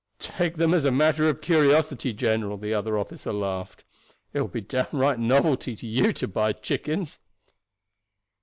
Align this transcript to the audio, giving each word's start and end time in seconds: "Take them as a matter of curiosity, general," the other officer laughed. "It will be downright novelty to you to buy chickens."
"Take 0.17 0.55
them 0.57 0.73
as 0.73 0.83
a 0.83 0.89
matter 0.91 1.29
of 1.29 1.41
curiosity, 1.41 2.11
general," 2.11 2.57
the 2.57 2.73
other 2.73 2.97
officer 2.97 3.31
laughed. 3.31 3.83
"It 4.33 4.41
will 4.41 4.47
be 4.47 4.61
downright 4.61 5.19
novelty 5.19 5.75
to 5.75 5.85
you 5.85 6.11
to 6.13 6.27
buy 6.27 6.53
chickens." 6.53 7.19